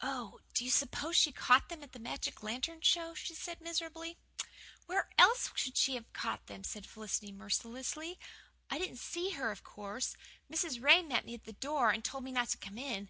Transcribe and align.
"Oh, 0.00 0.40
do 0.54 0.64
you 0.64 0.70
suppose 0.70 1.14
she 1.14 1.30
caught 1.30 1.68
them 1.68 1.82
at 1.82 1.92
the 1.92 1.98
magic 1.98 2.42
lantern 2.42 2.80
show?" 2.80 3.12
she 3.12 3.34
said 3.34 3.60
miserably. 3.60 4.16
"Where 4.86 5.10
else 5.18 5.50
could 5.50 5.76
she 5.76 5.94
have 5.96 6.10
caught 6.14 6.46
them?" 6.46 6.64
said 6.64 6.86
Felicity 6.86 7.32
mercilessly. 7.32 8.18
"I 8.70 8.78
didn't 8.78 8.96
see 8.96 9.32
her, 9.32 9.50
of 9.52 9.64
course 9.64 10.16
Mrs. 10.50 10.82
Ray 10.82 11.02
met 11.02 11.26
me 11.26 11.34
at 11.34 11.44
the 11.44 11.52
door 11.52 11.90
and 11.90 12.02
told 12.02 12.24
me 12.24 12.32
not 12.32 12.48
to 12.48 12.56
come 12.56 12.78
in. 12.78 13.06